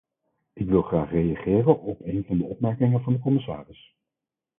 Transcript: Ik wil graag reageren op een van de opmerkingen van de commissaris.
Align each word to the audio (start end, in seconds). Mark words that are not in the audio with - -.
Ik 0.53 0.67
wil 0.69 0.81
graag 0.81 1.09
reageren 1.11 1.79
op 1.81 2.01
een 2.03 2.23
van 2.27 2.37
de 2.37 2.43
opmerkingen 2.43 3.01
van 3.03 3.13
de 3.13 3.19
commissaris. 3.19 3.95